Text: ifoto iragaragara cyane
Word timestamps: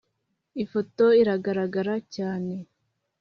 ifoto 0.63 1.05
iragaragara 1.21 1.93
cyane 2.15 2.55